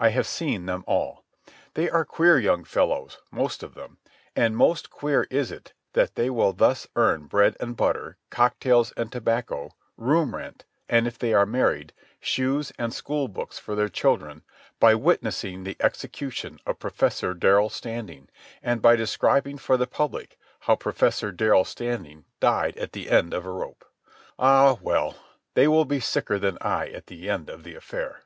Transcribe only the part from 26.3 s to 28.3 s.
than I at the end of the affair.